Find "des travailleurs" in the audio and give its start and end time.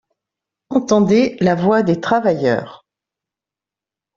1.83-2.87